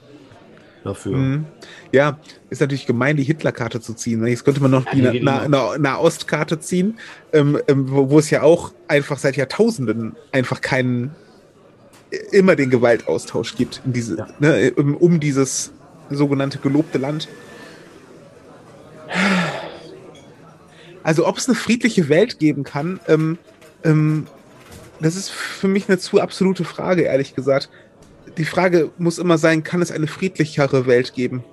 dafür? 0.88 1.16
Mhm. 1.16 1.46
Ja, 1.92 2.20
ist 2.50 2.62
natürlich 2.62 2.86
gemein, 2.88 3.18
die 3.18 3.24
Hitler-Karte 3.24 3.80
zu 3.82 3.94
ziehen. 3.94 4.26
Jetzt 4.26 4.46
könnte 4.46 4.62
man 4.62 4.72
noch 4.72 4.86
ja, 4.94 5.12
die 5.12 5.20
Nahostkarte 5.22 6.60
ziehen, 6.60 6.98
ähm, 7.34 7.60
ähm, 7.68 7.92
wo, 7.92 8.10
wo, 8.10 8.20
es 8.20 8.30
ja 8.30 8.42
auch 8.42 8.74
einfach 8.88 9.18
seit 9.18 9.38
Jahrtausenden 9.38 10.16
einfach 10.32 10.62
keinen, 10.62 11.16
immer 12.32 12.56
den 12.56 12.70
Gewaltaustausch 12.70 13.56
gibt, 13.56 13.82
diese, 13.86 14.18
ja. 14.18 14.28
ne, 14.40 14.72
um 14.74 15.20
dieses 15.20 15.72
sogenannte 16.10 16.60
gelobte 16.60 16.98
Land. 16.98 17.28
Also 21.04 21.26
ob 21.28 21.38
es 21.38 21.48
eine 21.48 21.56
friedliche 21.56 22.10
Welt 22.10 22.40
geben 22.40 22.64
kann, 22.64 23.00
ähm, 23.08 23.38
ähm, 23.84 24.28
das 25.00 25.16
ist 25.16 25.30
für 25.30 25.68
mich 25.68 25.88
eine 25.88 25.98
zu 26.00 26.20
absolute 26.20 26.64
Frage, 26.64 27.04
ehrlich 27.04 27.36
gesagt. 27.36 27.70
Die 28.38 28.46
Frage 28.46 28.92
muss 28.98 29.18
immer 29.18 29.38
sein, 29.38 29.64
kann 29.64 29.82
es 29.82 29.92
eine 29.92 30.08
friedlichere 30.08 30.86
Welt 30.86 31.14
geben? 31.14 31.44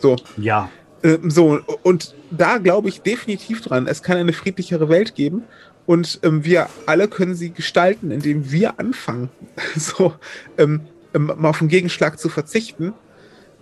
So. 0.00 0.16
Ja. 0.36 0.70
Ähm, 1.02 1.30
so, 1.30 1.60
und 1.82 2.14
da 2.30 2.58
glaube 2.58 2.88
ich 2.88 3.02
definitiv 3.02 3.60
dran. 3.62 3.86
Es 3.86 4.02
kann 4.02 4.16
eine 4.16 4.32
friedlichere 4.32 4.88
Welt 4.88 5.14
geben 5.14 5.44
und 5.86 6.20
ähm, 6.22 6.44
wir 6.44 6.68
alle 6.86 7.08
können 7.08 7.34
sie 7.34 7.50
gestalten, 7.50 8.10
indem 8.10 8.50
wir 8.50 8.78
anfangen, 8.80 9.30
so 9.76 10.14
ähm, 10.58 10.82
ähm, 11.14 11.32
mal 11.36 11.48
auf 11.48 11.58
den 11.58 11.68
Gegenschlag 11.68 12.18
zu 12.18 12.28
verzichten. 12.28 12.92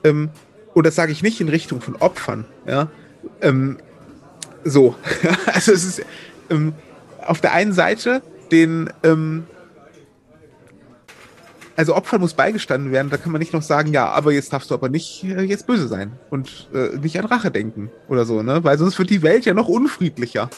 Ähm, 0.03 0.31
und 0.73 0.87
das 0.87 0.95
sage 0.95 1.13
ich 1.13 1.23
nicht 1.23 1.41
in 1.41 1.49
Richtung 1.49 1.81
von 1.81 1.97
Opfern. 1.97 2.47
Ja, 2.67 2.91
ähm, 3.43 3.79
so. 4.65 4.97
also 5.47 5.73
es 5.73 5.85
ist 5.85 6.03
ähm, 6.51 6.75
auf 7.25 7.41
der 7.41 7.53
einen 7.53 7.73
Seite 7.73 8.23
den 8.51 8.91
also 11.77 11.95
Opfern 11.95 12.21
muss 12.21 12.35
beigestanden 12.35 12.93
werden, 12.93 13.11
da 13.11 13.17
kann 13.17 13.33
man 13.33 13.41
nicht 13.41 13.53
noch 13.53 13.63
sagen, 13.63 13.93
ja, 13.93 14.09
aber 14.09 14.33
jetzt 14.33 14.53
darfst 14.53 14.71
du 14.71 14.75
aber 14.75 14.89
nicht 14.89 15.25
äh, 15.25 15.43
jetzt 15.43 15.67
böse 15.67 15.89
sein 15.89 16.13
und 16.31 16.69
äh, 16.73 16.97
nicht 16.99 17.19
an 17.19 17.25
Rache 17.25 17.51
denken 17.51 17.91
oder 18.09 18.25
so, 18.25 18.43
ne? 18.43 18.63
Weil 18.63 18.79
sonst 18.79 18.99
wird 18.99 19.11
die 19.11 19.23
Welt 19.23 19.45
ja 19.45 19.55
noch 19.55 19.69
unfriedlicher. 19.69 20.51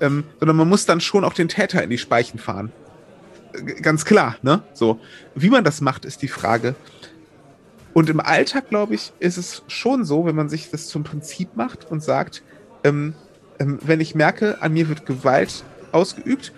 Ähm, 0.00 0.24
sondern 0.40 0.56
man 0.56 0.68
muss 0.68 0.86
dann 0.86 1.00
schon 1.00 1.24
auch 1.24 1.34
den 1.34 1.48
Täter 1.48 1.82
in 1.82 1.90
die 1.90 1.98
Speichen 1.98 2.38
fahren. 2.38 2.72
Äh, 3.52 3.80
ganz 3.80 4.04
klar, 4.04 4.36
ne? 4.42 4.62
So. 4.72 5.00
Wie 5.34 5.50
man 5.50 5.64
das 5.64 5.80
macht, 5.80 6.04
ist 6.04 6.22
die 6.22 6.28
Frage. 6.28 6.74
Und 7.92 8.10
im 8.10 8.18
Alltag, 8.18 8.70
glaube 8.70 8.94
ich, 8.94 9.12
ist 9.20 9.36
es 9.36 9.62
schon 9.68 10.04
so, 10.04 10.26
wenn 10.26 10.34
man 10.34 10.48
sich 10.48 10.70
das 10.70 10.88
zum 10.88 11.04
Prinzip 11.04 11.56
macht 11.56 11.90
und 11.90 12.02
sagt, 12.02 12.42
ähm, 12.82 13.14
ähm, 13.60 13.78
wenn 13.82 14.00
ich 14.00 14.14
merke, 14.14 14.60
an 14.62 14.72
mir 14.72 14.88
wird 14.88 15.06
Gewalt 15.06 15.62
ausgeübt 15.92 16.52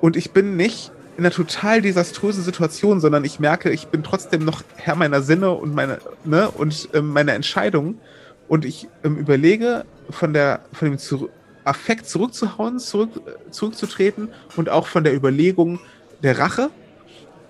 und 0.00 0.16
ich 0.16 0.30
bin 0.30 0.56
nicht 0.56 0.92
in 1.16 1.24
einer 1.24 1.30
total 1.30 1.80
desaströsen 1.80 2.42
Situation, 2.42 3.00
sondern 3.00 3.24
ich 3.24 3.40
merke, 3.40 3.70
ich 3.70 3.86
bin 3.86 4.02
trotzdem 4.02 4.44
noch 4.44 4.62
Herr 4.76 4.96
meiner 4.96 5.22
Sinne 5.22 5.52
und 5.52 5.74
meine, 5.74 5.98
ne, 6.24 6.50
und 6.50 6.88
ähm, 6.92 7.08
meine 7.08 7.32
Entscheidungen. 7.32 7.98
Und 8.48 8.64
ich 8.64 8.88
ähm, 9.02 9.16
überlege, 9.16 9.84
von 10.10 10.32
der, 10.32 10.60
von 10.72 10.90
dem 10.90 10.98
Zu 10.98 11.30
Affekt 11.64 12.08
zurückzuhauen, 12.08 12.78
zurück, 12.78 13.10
zurückzutreten 13.50 14.28
und 14.54 14.68
auch 14.68 14.86
von 14.86 15.02
der 15.02 15.14
Überlegung 15.14 15.80
der 16.22 16.38
Rache 16.38 16.70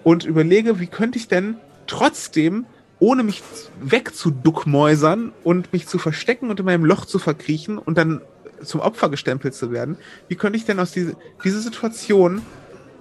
und 0.05 0.25
überlege, 0.25 0.81
wie 0.81 0.87
könnte 0.87 1.19
ich 1.19 1.29
denn 1.29 1.57
trotzdem, 1.87 2.65
ohne 2.99 3.25
mich 3.25 3.43
wegzuduckmäusern 3.83 5.33
und 5.45 5.73
mich 5.75 5.87
zu 5.87 5.99
verstecken 5.99 6.49
und 6.49 6.61
in 6.61 6.67
meinem 6.67 6.87
Loch 6.87 7.05
zu 7.05 7.19
verkriechen 7.19 7.77
und 7.77 7.99
dann 7.99 8.23
zum 8.63 8.81
Opfer 8.81 9.11
gestempelt 9.11 9.55
zu 9.55 9.71
werden, 9.71 9.99
wie 10.29 10.37
könnte 10.37 10.57
ich 10.57 10.65
denn 10.65 10.79
aus 10.81 10.93
diese, 10.93 11.15
diese 11.45 11.61
Situation 11.61 12.41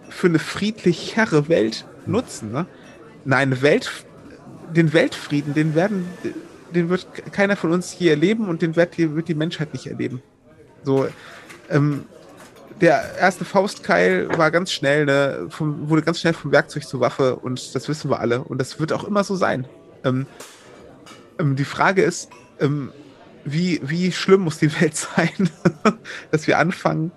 für 0.10 0.28
eine 0.28 0.40
friedlichere 0.40 1.48
Welt 1.50 1.86
nutzen. 2.06 2.52
Ne? 2.52 2.66
Nein, 3.26 3.62
Welt, 3.62 3.92
den 4.76 4.94
Weltfrieden, 4.94 5.54
den 5.54 5.76
werden, 5.76 6.08
den 6.74 6.90
wird 6.90 7.08
keiner 7.32 7.56
von 7.56 7.72
uns 7.72 7.92
hier 7.92 8.12
erleben 8.12 8.48
und 8.50 8.62
den 8.62 8.76
wird 8.76 8.98
die, 8.98 9.16
wird 9.16 9.28
die 9.28 9.36
Menschheit 9.36 9.74
nicht 9.74 9.88
erleben. 9.88 10.22
So, 10.84 11.08
ähm, 11.70 12.06
der 12.82 13.18
erste 13.18 13.46
Faustkeil 13.46 14.30
war 14.38 14.52
ganz 14.52 14.72
schnell, 14.72 15.06
ne, 15.06 15.48
vom, 15.50 15.90
wurde 15.90 16.02
ganz 16.02 16.20
schnell 16.20 16.34
vom 16.34 16.52
Werkzeug 16.52 16.84
zur 16.84 17.00
Waffe 17.00 17.38
und 17.38 17.74
das 17.74 17.88
wissen 17.88 18.10
wir 18.10 18.20
alle 18.20 18.44
und 18.44 18.60
das 18.60 18.80
wird 18.80 18.92
auch 18.94 19.06
immer 19.06 19.24
so 19.24 19.36
sein. 19.36 19.66
Ähm, 20.04 20.28
ähm, 21.40 21.56
die 21.56 21.66
Frage 21.66 22.04
ist, 22.04 22.30
ähm, 22.60 22.92
wie, 23.46 23.80
wie 23.84 24.12
schlimm 24.12 24.42
muss 24.42 24.58
die 24.58 24.80
Welt 24.82 24.96
sein, 25.16 25.50
dass 26.32 26.48
wir 26.48 26.60
anfangen, 26.60 27.12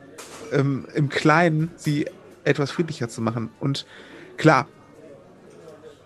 ähm, 0.53 0.87
im 0.95 1.09
Kleinen 1.09 1.71
sie 1.77 2.07
etwas 2.49 2.71
friedlicher 2.71 3.09
zu 3.09 3.21
machen. 3.21 3.51
Und 3.61 3.87
klar, 4.37 4.67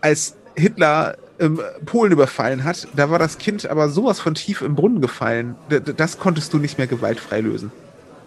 als 0.00 0.36
Hitler 0.54 1.16
ähm, 1.38 1.60
Polen 1.86 2.12
überfallen 2.12 2.64
hat, 2.64 2.88
da 2.94 3.10
war 3.10 3.18
das 3.18 3.38
Kind 3.38 3.66
aber 3.66 3.88
sowas 3.88 4.20
von 4.20 4.34
tief 4.34 4.62
im 4.62 4.74
Brunnen 4.74 5.00
gefallen. 5.00 5.54
Das 5.96 6.18
konntest 6.18 6.52
du 6.52 6.58
nicht 6.58 6.78
mehr 6.78 6.86
gewaltfrei 6.86 7.40
lösen. 7.40 7.72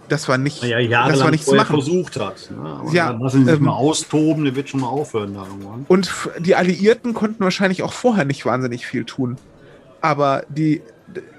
Das 0.07 0.29
war 0.29 0.37
nicht, 0.37 0.63
ja, 0.63 1.07
das 1.07 1.19
war 1.21 1.31
nichts 1.31 1.47
zu 1.47 1.55
machen. 1.55 1.67
versucht 1.77 2.19
hat. 2.19 2.51
Ne? 2.51 2.91
Ja, 2.93 3.11
dann 3.11 3.21
lassen 3.21 3.39
sie 3.39 3.51
sich 3.51 3.59
ähm, 3.59 3.65
mal 3.65 3.73
austoben, 3.73 4.43
der 4.43 4.55
wird 4.55 4.69
schon 4.69 4.81
mal 4.81 4.87
aufhören 4.87 5.33
da 5.33 5.43
irgendwann. 5.43 5.85
Und 5.87 6.11
die 6.39 6.55
Alliierten 6.55 7.15
konnten 7.15 7.43
wahrscheinlich 7.43 7.81
auch 7.81 7.93
vorher 7.93 8.23
nicht 8.23 8.45
wahnsinnig 8.45 8.85
viel 8.85 9.05
tun. 9.05 9.37
Aber 10.01 10.43
die, 10.49 10.83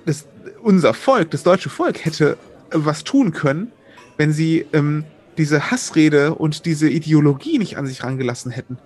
das, 0.04 0.26
unser 0.62 0.95
Volk, 0.95 1.30
das 1.30 1.45
deutsche 1.45 1.68
Volk, 1.68 2.04
hätte 2.04 2.37
was 2.73 3.04
tun 3.04 3.33
können, 3.33 3.71
wenn 4.16 4.33
sie 4.33 4.66
ähm, 4.73 5.04
diese 5.38 5.70
Hassrede 5.70 6.34
und 6.34 6.64
diese 6.64 6.88
Ideologie 6.88 7.58
nicht 7.58 7.76
an 7.76 7.86
sich 7.86 8.02
rangelassen 8.02 8.50
hätten. 8.50 8.78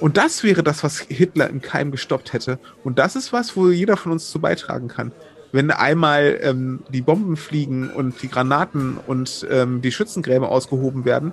Und 0.00 0.16
das 0.16 0.42
wäre 0.42 0.62
das, 0.62 0.84
was 0.84 1.00
Hitler 1.00 1.50
im 1.50 1.60
Keim 1.60 1.90
gestoppt 1.90 2.32
hätte. 2.32 2.58
Und 2.84 2.98
das 2.98 3.16
ist 3.16 3.32
was, 3.32 3.56
wo 3.56 3.68
jeder 3.68 3.96
von 3.96 4.12
uns 4.12 4.30
zu 4.30 4.40
beitragen 4.40 4.88
kann. 4.88 5.12
Wenn 5.52 5.70
einmal 5.70 6.38
ähm, 6.42 6.80
die 6.90 7.02
Bomben 7.02 7.36
fliegen 7.36 7.90
und 7.90 8.22
die 8.22 8.28
Granaten 8.28 8.98
und 9.06 9.46
ähm, 9.50 9.80
die 9.80 9.92
Schützengräben 9.92 10.46
ausgehoben 10.46 11.04
werden, 11.04 11.32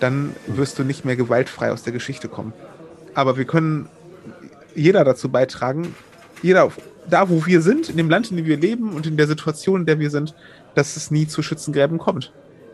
dann 0.00 0.34
wirst 0.46 0.78
du 0.78 0.84
nicht 0.84 1.04
mehr 1.04 1.16
gewaltfrei 1.16 1.70
aus 1.70 1.82
der 1.82 1.92
Geschichte 1.92 2.28
kommen. 2.28 2.52
Aber 3.14 3.36
wir 3.36 3.44
können 3.44 3.88
jeder 4.74 5.04
dazu 5.04 5.28
beitragen, 5.28 5.94
jeder 6.40 6.72
da, 7.08 7.28
wo 7.28 7.46
wir 7.46 7.60
sind, 7.62 7.88
in 7.88 7.96
dem 7.96 8.08
Land, 8.08 8.30
in 8.30 8.36
dem 8.36 8.46
wir 8.46 8.56
leben 8.56 8.92
und 8.92 9.06
in 9.06 9.16
der 9.16 9.26
Situation, 9.26 9.80
in 9.80 9.86
der 9.86 9.98
wir 9.98 10.10
sind, 10.10 10.34
dass 10.74 10.96
es 10.96 11.10
nie 11.10 11.26
zu 11.26 11.42
Schützengräben 11.42 11.98
kommt 11.98 12.32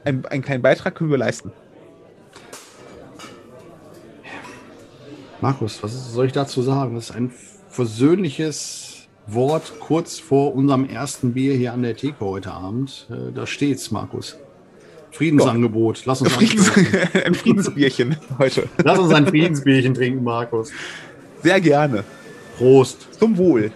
einen, 0.09 0.25
einen 0.27 0.43
kleinen 0.43 0.63
Beitrag 0.63 0.95
können 0.95 1.11
wir 1.11 1.19
leisten. 1.19 1.53
Markus, 5.41 5.83
was 5.83 6.13
soll 6.13 6.27
ich 6.27 6.33
dazu 6.33 6.63
sagen? 6.63 6.95
Das 6.97 7.11
ist 7.11 7.17
ein 7.17 7.31
versöhnliches 7.69 9.07
Wort 9.27 9.79
kurz 9.79 10.19
vor 10.19 10.55
unserem 10.55 10.89
ersten 10.89 11.35
Bier 11.35 11.55
hier 11.55 11.73
an 11.73 11.83
der 11.83 11.97
Theke 11.97 12.21
heute 12.21 12.51
Abend. 12.51 13.07
Äh, 13.11 13.33
da 13.33 13.47
steht's, 13.47 13.91
Markus. 13.91 14.37
Friedensangebot. 15.13 16.05
Lass 16.07 16.23
uns 16.23 16.33
Friedens 16.33 16.71
ein 17.25 17.35
Friedensbierchen 17.35 18.17
heute. 18.39 18.69
Lass 18.83 18.99
uns 18.99 19.15
ein 19.15 19.27
Friedensbierchen 19.27 19.95
trinken, 19.95 20.25
Markus. 20.25 20.71
Sehr 21.43 21.61
gerne. 21.61 22.05
Prost. 22.57 23.07
Zum 23.19 23.37
Wohl. 23.37 23.71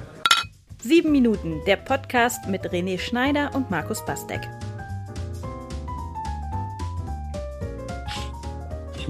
Sieben 0.81 1.13
Minuten, 1.13 1.61
der 1.67 1.77
Podcast 1.77 2.49
mit 2.49 2.63
René 2.63 2.99
Schneider 2.99 3.51
und 3.55 3.71
Markus 3.71 4.05
Bastek. 4.05 4.41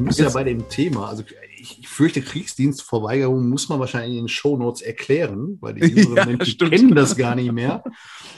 Ich 0.03 0.07
muss 0.07 0.19
ja 0.19 0.31
bei 0.31 0.45
dem 0.45 0.69
Thema, 0.69 1.09
also 1.09 1.23
ich, 1.59 1.79
ich 1.81 1.89
fürchte, 1.89 2.23
Kriegsdienstverweigerung 2.23 3.49
muss 3.49 3.69
man 3.69 3.79
wahrscheinlich 3.81 4.19
in 4.19 4.25
den 4.25 4.29
Shownotes 4.29 4.83
erklären, 4.83 5.59
weil 5.61 5.75
die 5.75 5.81
jüngeren 5.87 6.17
Ja, 6.17 6.27
Menschen 6.27 6.47
stimmt. 6.47 6.73
kennen 6.73 6.95
das 6.95 7.17
gar 7.17 7.35
nicht 7.35 7.53
mehr. 7.53 7.85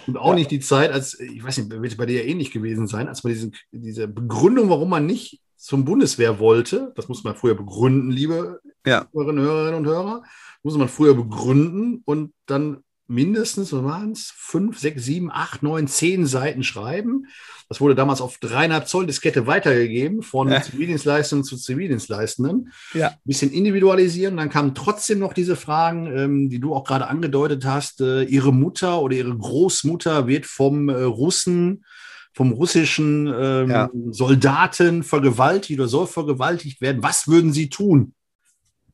Und 0.07 0.17
auch 0.17 0.35
nicht 0.35 0.51
die 0.51 0.61
Zeit, 0.61 0.93
als, 0.93 1.19
ich 1.19 1.43
weiß 1.43 1.59
nicht, 1.59 1.71
wird 1.71 1.97
bei 1.97 2.07
dir 2.07 2.23
ja 2.23 2.29
ähnlich 2.31 2.51
gewesen 2.51 2.87
sein, 2.87 3.09
als 3.09 3.25
man 3.25 3.33
diese, 3.33 3.51
diese 3.73 4.09
Begründung, 4.09 4.69
warum 4.69 4.91
man 4.91 5.07
nicht 5.07 5.41
zum 5.57 5.85
Bundeswehr 5.87 6.39
wollte, 6.39 6.93
das 6.97 7.09
muss 7.09 7.25
man 7.25 7.35
früher 7.37 7.55
begründen, 7.55 8.11
liebe 8.11 8.61
Ja. 8.87 9.07
Hörerinnen 9.15 9.75
und 9.75 9.87
Hörer, 9.87 10.23
muss 10.63 10.77
man 10.77 10.89
früher 10.89 11.15
begründen 11.15 12.03
und 12.05 12.33
dann 12.47 12.83
mindestens, 13.07 13.73
was 13.73 13.85
waren 13.85 14.13
es, 14.13 14.33
fünf, 14.37 14.79
sechs, 14.79 15.05
sieben, 15.05 15.31
acht, 15.31 15.63
neun, 15.63 15.87
zehn 15.89 16.27
Seiten 16.27 16.63
schreiben. 16.63 17.27
Das 17.69 17.81
wurde 17.81 17.95
damals 17.95 18.21
auf 18.21 18.39
dreieinhalb 18.39 18.89
Zoll 18.89 19.07
Diskette 19.07 19.47
weitergegeben, 19.47 20.23
von 20.23 20.51
Ja. 20.51 20.63
Zivildienstleistenden 20.63 21.45
zu 21.45 21.57
Zivildienstleistenden. 21.57 22.73
Ja. 22.93 23.09
Ein 23.09 23.19
bisschen 23.25 23.53
individualisieren. 23.53 24.37
Dann 24.37 24.51
kamen 24.51 24.75
trotzdem 24.75 25.19
noch 25.19 25.33
diese 25.33 25.57
Fragen, 25.57 26.07
ähm, 26.07 26.49
die 26.49 26.61
du 26.61 26.75
auch 26.75 26.85
gerade 26.85 27.07
angedeutet 27.09 27.65
hast. 27.65 28.01
Äh, 28.01 28.23
ihre 28.25 28.53
Mutter 28.53 29.01
oder 29.01 29.17
ihre 29.17 29.37
Großmutter 29.37 30.27
wird 30.27 30.47
vom 30.47 30.89
äh, 30.89 31.03
Russen, 31.03 31.85
vom 32.33 32.53
russischen 32.53 33.27
ähm, 33.27 33.71
Ja. 33.71 33.91
Soldaten 34.11 35.03
vergewaltigt 35.03 35.79
oder 35.79 35.89
soll 35.89 36.07
vergewaltigt 36.07 36.81
werden. 36.81 37.03
Was 37.03 37.29
würden 37.29 37.53
sie 37.53 37.69
tun? 37.69 38.15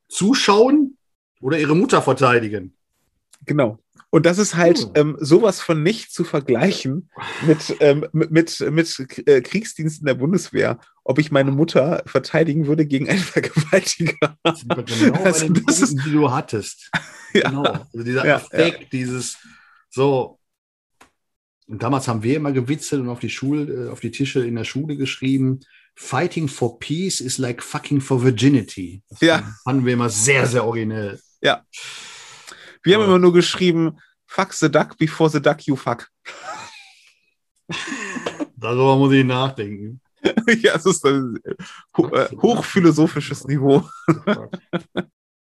Zuschauen 0.09 0.97
oder 1.41 1.59
ihre 1.59 1.77
Mutter 1.77 2.03
verteidigen? 2.03 2.75
Genau. 3.47 3.79
Und 4.13 4.27
das 4.27 4.39
ist 4.39 4.57
halt 4.57 4.85
Oh. 4.89 4.93
ähm, 4.97 5.17
sowas 5.21 5.61
von 5.61 5.83
nicht 5.85 6.13
zu 6.13 6.25
vergleichen 6.25 7.09
mit, 7.47 7.77
ähm, 7.81 8.07
mit, 8.13 8.31
mit, 8.33 8.61
mit 8.71 9.19
äh, 9.29 9.41
Kriegsdiensten 9.41 10.05
der 10.05 10.15
Bundeswehr, 10.15 10.81
ob 11.05 11.19
ich 11.21 11.31
meine 11.31 11.53
Mutter 11.53 12.03
verteidigen 12.07 12.67
würde 12.67 12.87
gegen 12.87 13.09
einen 13.09 13.19
Vergewaltiger. 13.37 14.37
Das 14.43 14.61
sind 14.61 14.75
genau 14.75 15.23
Also 15.23 15.47
bei 15.47 15.53
den 15.55 15.65
das 15.67 15.81
ist- 15.81 15.91
Punkten, 15.91 16.05
die 16.11 16.13
du 16.17 16.31
hattest. 16.31 16.91
Ja. 17.33 17.49
Genau. 17.49 17.63
Also 17.63 18.03
dieser 18.05 18.27
Ja, 18.27 18.37
Affekt, 18.39 18.93
dieses 18.93 19.39
so. 19.89 20.41
Und 21.69 21.81
damals 21.81 22.09
haben 22.09 22.25
wir 22.25 22.35
immer 22.35 22.51
gewitzelt 22.51 23.01
und 23.03 23.09
auf 23.09 23.21
die 23.21 23.31
Schule, 23.31 23.87
äh, 23.87 23.89
auf 23.89 24.01
die 24.01 24.11
Tische 24.11 24.45
in 24.45 24.57
der 24.57 24.65
Schule 24.65 24.97
geschrieben, 24.97 25.61
Fighting 25.95 26.49
for 26.49 26.81
peace 26.81 27.21
is 27.21 27.39
like 27.39 27.63
fucking 27.63 28.01
for 28.01 28.25
virginity. 28.25 29.03
Das 29.09 29.21
Ja. 29.21 29.49
fanden 29.63 29.87
wir 29.87 29.93
immer 29.93 30.09
sehr, 30.09 30.45
sehr 30.49 30.65
originell. 30.65 31.21
Wir 32.83 32.97
haben 32.97 33.05
immer 33.05 33.19
nur 33.19 33.33
geschrieben, 33.33 33.99
fuck 34.27 34.53
the 34.53 34.71
duck 34.71 34.97
before 34.97 35.31
the 35.31 35.41
duck 35.41 35.63
you 35.63 35.77
fuck. 35.77 36.09
Darüber 38.57 38.97
muss 38.97 39.13
ich 39.13 39.25
nachdenken. 39.25 40.01
ja, 40.61 40.75
es 40.75 40.87
ist 40.87 41.05
ein 41.07 41.39
ho 41.97 42.09
äh, 42.09 42.29
hochphilosophisches 42.37 43.45
Niveau. 43.47 43.89